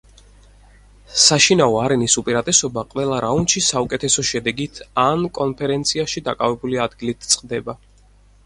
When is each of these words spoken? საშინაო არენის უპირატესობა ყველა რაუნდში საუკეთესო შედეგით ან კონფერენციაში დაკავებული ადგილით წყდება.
საშინაო 1.23 1.75
არენის 1.81 2.15
უპირატესობა 2.21 2.83
ყველა 2.93 3.19
რაუნდში 3.25 3.63
საუკეთესო 3.67 4.27
შედეგით 4.31 4.81
ან 5.05 5.29
კონფერენციაში 5.39 6.25
დაკავებული 6.31 6.81
ადგილით 6.89 7.31
წყდება. 7.37 7.79